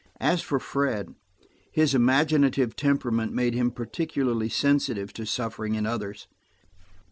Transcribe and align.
As 0.19 0.41
for 0.41 0.59
Fred, 0.59 1.13
his 1.71 1.93
imaginative 1.93 2.75
temperament 2.75 3.33
made 3.33 3.53
him 3.53 3.69
particularly 3.69 4.49
sensitive 4.49 5.13
to 5.13 5.27
suffering 5.27 5.75
in 5.75 5.85
others. 5.85 6.27